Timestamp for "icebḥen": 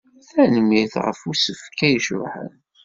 1.95-2.51